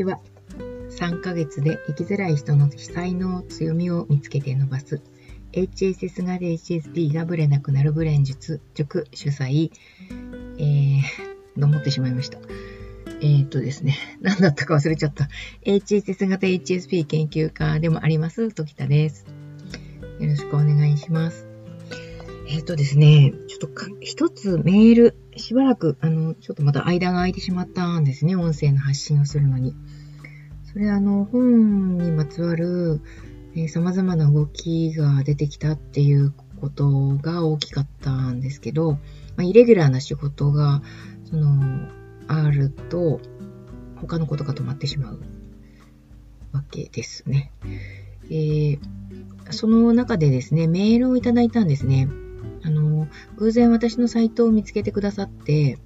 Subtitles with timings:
[0.00, 0.18] ちは。
[0.90, 5.02] 3ヶ月で生きづらい人の才能、強みを見つけて伸ばす。
[5.52, 9.70] HSS 型 HSP がブレなくなるブレン術、塾主催、
[10.58, 11.02] えー、
[11.60, 12.38] と思ってしまいました。
[13.20, 15.28] えー、とですね、 何だったか忘れちゃった。
[15.64, 19.26] HSS 型 HSP 研究家でもあります、時田です。
[20.18, 21.46] よろしくお願いします。
[22.48, 29.74] えっ、とですね、ちょっと一つメール、しばらく、あの、ちょっとまた間が空いてしまったんですね、音声の発信をするのに。
[30.72, 33.00] それあの、本にまつわる、
[33.56, 38.98] えー、様々な動きが出てきたっていうことが大きかったんですけど、ま
[39.38, 40.82] あ、イレギュラーな仕事が、
[41.24, 41.88] その、
[42.28, 43.20] あると、
[43.96, 45.20] 他のことが止まってしまう
[46.52, 47.52] わけですね。
[48.30, 48.78] えー、
[49.50, 52.08] その中でですね、メールをいただいたんですね。
[52.62, 55.78] あの、偶然私のサイトを見つけてくださって、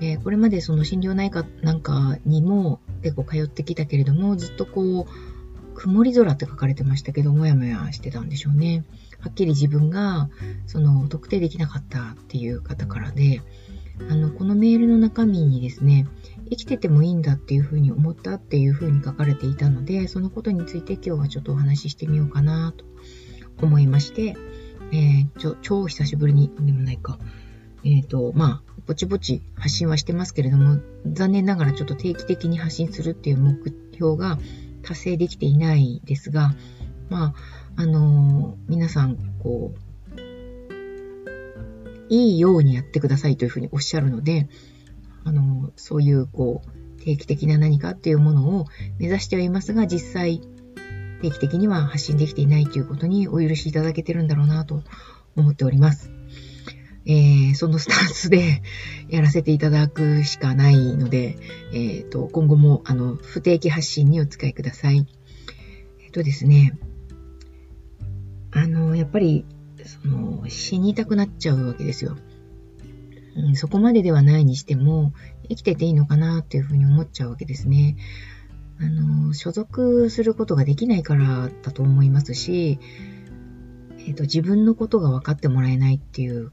[0.00, 8.84] えー、これまでその心療内科なんかにも結構通ってきたけれども、ずっとこう、曇り空って書かれてましたけど、もやもやしてたんでしょうね。
[9.20, 10.28] はっきり自分が、
[10.66, 13.42] その、特定できなかったっていう方からで、
[14.10, 16.06] あの、このメールの中身にですね、
[16.50, 22.84] 生きててもいいんだっていうふうに思ったっていうふうに書かれていたので、そのことについて今日はちょっとお話ししてみようかなと
[23.60, 24.36] 思いまして、
[24.92, 27.18] えー、ちょ超久しぶりに、でもないか、
[27.84, 33.56] えっ、ー、と、まあ、ぼちぼち発信はしてますけれども、残念ながらちょっと定期的に発信するっていう目
[33.92, 34.38] 標が
[34.82, 36.54] 達成できていないですが、
[37.10, 37.34] ま
[37.76, 39.88] あ、あのー、皆さん、こう、
[42.10, 44.48] いいようにやってくださいというふうにおっしゃるので、
[45.24, 48.66] あの、そういう、こう、定期的な何かっていうものを
[48.98, 50.40] 目指してはいますが、実際、
[51.20, 54.82] 定期的には発信できていないということにお許しいただけてるんだろうなと
[55.36, 56.10] 思っております。
[57.06, 58.62] えー、そのスタンスで
[59.08, 61.38] やらせていただくしかないので、
[61.72, 65.06] えーと、今後もあの不定期発信にお使いください。
[66.00, 66.78] えっ、ー、とですね、
[68.50, 69.44] あの、やっぱり、
[69.84, 72.16] その、死にたくなっちゃうわけですよ。
[73.36, 75.12] うん、そこまでではないにしても、
[75.48, 77.96] 生きてていいのかなっていうふうに思っちゃうわけですね。
[78.80, 82.78] あの、所属することができないからだと思いますし、
[83.98, 86.52] えっ、ー、と、自分のことが分かってもらえないっていう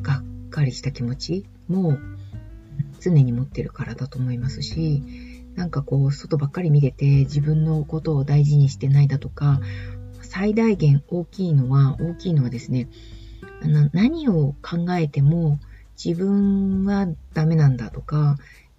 [0.00, 1.98] がっかりした気持ちも
[3.00, 5.02] 常に持ってるからだと思いますし、
[5.54, 9.60] なんかこう、外ばっかり見てて自分のことを大事にしてないだとか、
[10.22, 12.88] 最大限大きいのは、大きいのはですね、
[13.62, 15.58] あの何を考えても
[16.02, 18.36] 自分はダメなんだとか、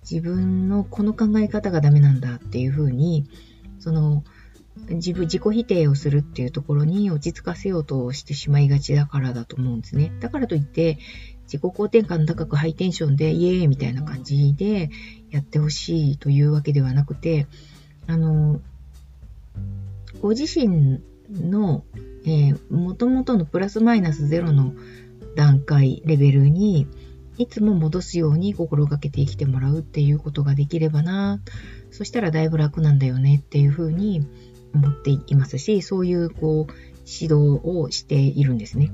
[0.09, 3.25] 自分のこの考え方がダメなんだっていうふうに、
[3.79, 4.23] その、
[4.89, 10.11] 自分、自己否定をするっていうところに落ち着かせようとしてしまいがちだからだと思うんですね。
[10.19, 10.97] だからといって、
[11.45, 14.89] 自己肯定感高くハイテンションでイエーイみたいな感じで
[15.29, 17.47] やってほしいというわけではなくて、
[18.07, 18.61] あの、
[20.21, 21.83] ご自身の、
[22.25, 24.73] えー、元々のプラスマイナスゼロの
[25.35, 26.87] 段階、レベルに、
[27.37, 31.41] いつも戻すように心がけて生きてもらうっていうことができればな、
[31.91, 34.25] そしたらだいぶ楽なんだよねっていうふうに
[34.73, 36.73] 思っていますし、そういうこう
[37.05, 38.91] 指導をしているんですね。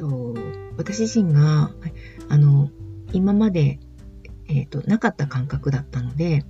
[0.00, 0.34] と
[0.78, 1.70] 私自身が
[2.28, 2.70] あの
[3.12, 3.78] 今まで、
[4.48, 6.44] えーと、なかった感覚だったので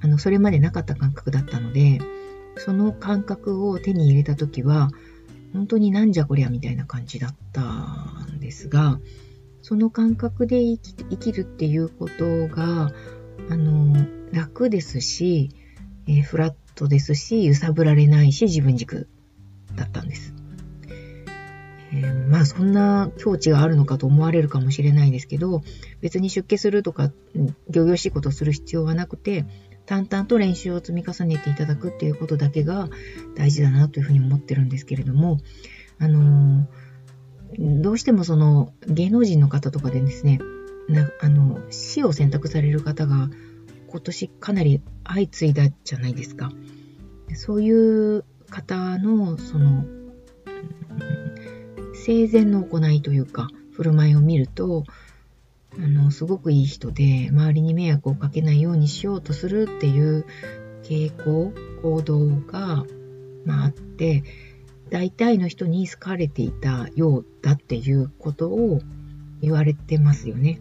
[0.00, 2.00] あのそれまでなかった感覚だったので
[2.56, 4.90] その感覚を手に入れた時は
[5.52, 7.62] 本当になんじゃこりゃみたいな感じだった
[8.32, 8.98] んですが
[9.68, 12.90] その感覚で生き生きるっていうことが
[13.50, 15.50] あの楽ですし、
[16.06, 19.10] えー、フラットですし、揺さぶられないし、自分軸
[19.76, 20.32] だったんです。
[21.92, 25.60] えー、まあそんな境地があるのかと思われるかもしれないですけど、
[26.00, 27.12] 別に出家するとか、
[27.68, 29.44] 行々しいことをする必要はなくて、
[29.84, 32.88] 淡々と練習を積み重ねていただくっていうことだけが
[33.36, 35.36] 大事だなというふうに思ってるんですけれども、
[35.98, 36.22] あのー、
[37.88, 40.40] どうしてもその芸能人の方とかでですね、
[40.90, 43.30] なあの死を選択される方が
[43.86, 46.52] 今年かなり相次いだじゃないですか。
[47.34, 47.70] そうい
[48.18, 49.86] う方の、その、
[51.94, 54.84] 生前の行いというか、振る舞いを見ると、
[55.78, 60.26] あの、すごくいい人で、周りに迷惑をかけないようにしようとするっていう
[60.82, 62.84] 傾向、行動が、
[63.46, 64.24] まあ、あって、
[64.90, 68.80] 大体の人に好かれていたようだっていうことを
[69.40, 70.60] 言われてますよね。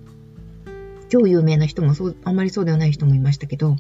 [1.09, 3.75] 超有名な人もそう、あんまりそうではない人もいましたけど、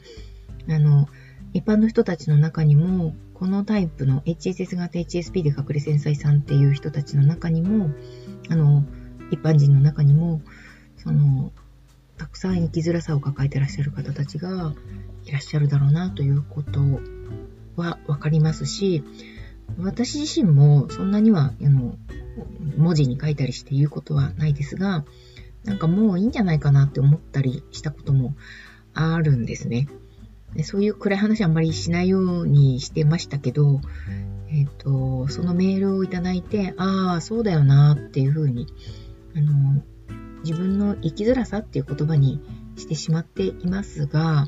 [0.69, 1.07] あの、
[1.53, 7.91] 一般の人たちの中にも、このタイプの HSS 型 HSP で隠れ繊細さんっていう人たちの中にも、
[8.49, 8.83] あの、
[9.31, 10.41] 一般人の中にも、
[10.97, 11.51] その、
[12.17, 14.73] たくさん生きづらさを抱えてらっしゃる方たちが
[15.25, 16.79] いらっしゃるだろうなということ
[17.75, 19.03] はわかりますし、
[19.79, 21.95] 私自身もそんなには、あの、
[22.77, 25.05] 文字に書いたりして言うことはないですが、
[25.63, 28.35] なんかもういいんじゃないかなって思ったりしたことも
[28.93, 29.87] あるんですね。
[30.55, 33.81] でそういう暗い話あんまりしないようにしてましたけど、
[34.49, 38.67] えっ、ー、と、そのメールをいただいて、ああ、そうだよなっていうふうに、
[39.35, 39.83] あの、
[40.43, 42.41] 自分の生きづらさっていう言葉に
[42.77, 44.47] してしまっていますが、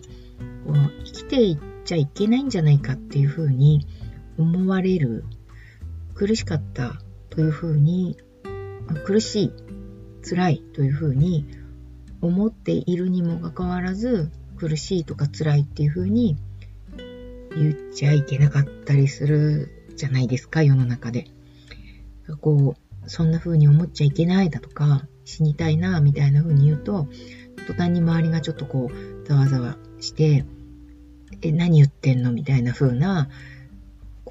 [0.66, 3.86] こう生きていっちゃいけないんじゃないかっていうふうに
[4.40, 5.26] 思われる、
[6.16, 7.00] 苦しかった
[7.30, 8.18] というふうに、
[9.06, 9.54] 苦しい、
[10.28, 11.46] 辛いというふうに
[12.22, 16.38] 思っているにもかかわらず、苦しいとか辛いっていうふうに
[17.56, 21.28] 言っちゃいけなかったりするじゃないですか、世の中で。
[22.42, 27.08] こう、そんな風に思っちゃいけないだとか、死にたいな、みたいな風に言うと、
[27.68, 30.46] 途端に周りがちょっとこう、ざわざわして、
[31.42, 33.30] え、何言ってんのみたいな風な、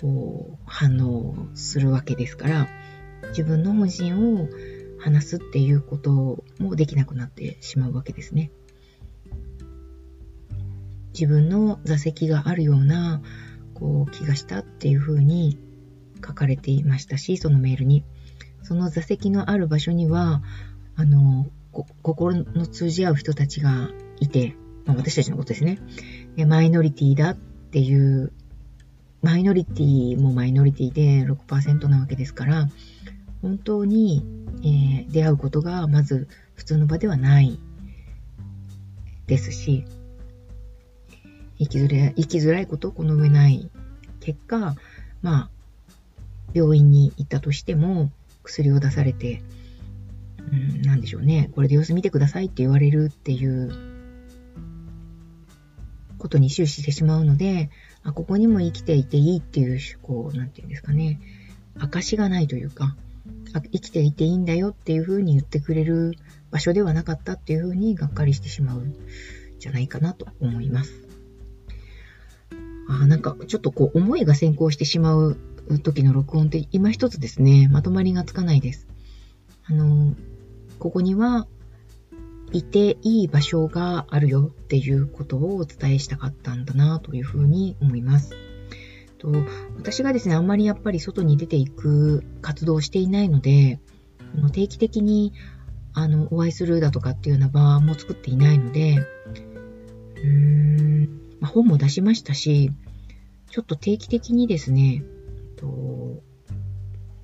[0.00, 2.68] こう、反応するわけですから、
[3.30, 4.48] 自分の本心を
[4.98, 8.50] 話すっていうこともできなくなってしまうわけですね。
[11.12, 13.22] 自分の座席があるような、
[13.74, 15.58] こう、気がしたっていうふうに
[16.24, 18.04] 書かれていましたし、そのメールに。
[18.62, 20.42] その座席のある場所には、
[20.94, 21.46] あの、
[22.02, 23.90] 心の通じ合う人たちが
[24.20, 25.78] いて、まあ、私たちのことですね。
[26.46, 28.32] マイノリティだっていう、
[29.22, 32.68] マイノリティもマイノリティで6%なわけですから、
[33.42, 34.24] 本当に、
[34.62, 37.58] えー、出会うことがまず普通の場ではない
[39.26, 39.84] ですし、
[41.58, 43.70] 生きづらい、生きづらいことをこの上ない
[44.20, 44.76] 結果、
[45.22, 45.50] まあ、
[46.54, 48.10] 病院に行ったとしても、
[48.42, 49.42] 薬を出されて、
[50.50, 51.50] うん、なんでしょうね。
[51.54, 53.72] これで様子見てくださいって言われるっていう
[56.18, 57.70] ことに終始してしまうので、
[58.08, 61.20] あ、ここにも生きていていいっていう、こう、なんていうんですかね。
[61.78, 62.96] 証がないというか、
[63.52, 66.14] あ生きていていいんだよっていうふうに言ってくれる
[66.50, 68.96] 場所ではなかったっていうふうにがっかりしてしまうん
[69.58, 70.92] じゃないかなと思います。
[72.88, 75.36] あなんかちょっとこう思いが先行してしまう
[75.82, 78.86] 時の録音って今一つですね、まとまりがつかないです。
[79.66, 80.14] あの、
[80.78, 81.46] ここには
[82.52, 88.34] いていい場所があるよっていうことをお伝えしたかったんだなというふうに思います。
[89.18, 89.32] と
[89.76, 93.80] 私がですね、あんまりやっぱり外に出ていく活動をしていないので、
[94.52, 95.32] 定期的に
[95.92, 98.98] あのお会いするだとかっていうような場も作っていないので、
[100.16, 102.70] うーんま、本も出しましたし、
[103.50, 105.04] ちょっと定期的にですね、
[105.56, 105.66] と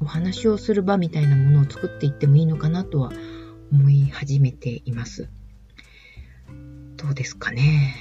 [0.00, 3.12] お話をする場みたいなものを作っていってもいいのかなとは
[3.72, 5.28] 思い始めています。
[6.96, 7.94] どうですかね。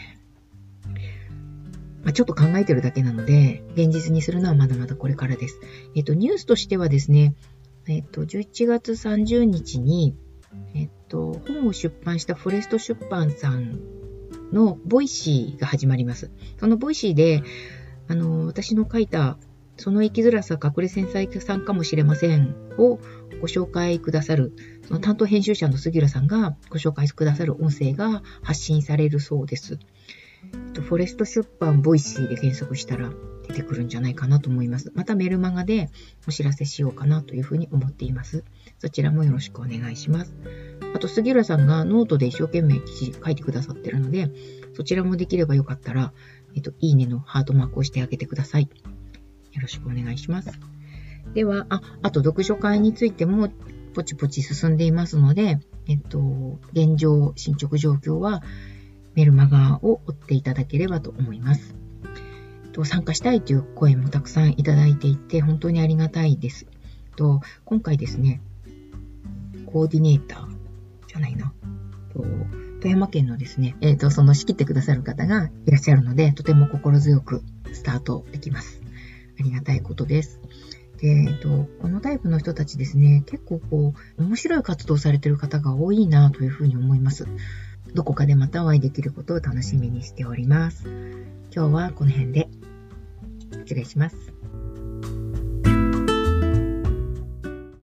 [2.03, 5.59] まあ、ちょっと考えてるだけなので、現実にするのはまだまだこれからです。
[5.95, 7.33] えっと、ニュースとしてはですね、
[7.87, 10.15] えっと、11月30日に、
[10.73, 13.79] えっと、本を出版したフォレスト出版さん
[14.51, 16.29] の Voicy が始まります。
[16.59, 17.41] その Voicy で、
[18.07, 19.37] あの、私の書いた、
[19.77, 22.99] その生きづらさ隠れ繊細さんかもしれませんを
[23.41, 24.53] ご紹介くださる、
[24.87, 29.79] その担当編集者の杉浦さんがご紹介くださる音声が発信されるそうです。
[30.73, 33.11] フォレスト出版 Voicy で検索したら
[33.47, 34.91] 出てくるんじゃないかなと思います。
[34.95, 35.89] またメルマガで
[36.27, 38.43] お知らせしようかなというふうに思っています。
[38.79, 40.33] そちらもよろしくお願いします。
[40.93, 44.29] あと、杉浦さんがノートで一生懸命記事書いてくださってるので、
[44.75, 46.13] そちらもできればよかったら、
[46.55, 48.69] えっと、いいねのハートマークをしてあげてください。
[49.53, 50.51] よろしくお願いします。
[51.33, 53.49] では、あ、あと読書会についても
[53.93, 58.43] ポチポチ進んでいますので、えっと、現状、進捗状況は
[59.15, 61.75] メルマガを追っていただければと思います。
[62.71, 66.65] と参加したいという声もたくさんいただいていて、本当にありがたいです。
[67.15, 68.41] と今回ですね、
[69.67, 70.47] コーディネーター
[71.07, 71.53] じゃないな。
[72.13, 72.23] と
[72.81, 77.41] 富山県のですね、えっ、ー、と、その仕切ってくださる方がいらっしゃるので、とても心強く
[77.71, 78.82] スタートできます。
[79.39, 80.39] ありがたいことです。
[80.97, 87.27] で、えっ、と、このタイプの人たちですね、結構こう、面白い活動されてる方が多いなというふうに思います。
[87.93, 90.87] どこかでまたお会いできることを楽しみにしております。
[91.53, 92.47] 今日はこの辺で
[93.51, 94.32] 失礼します。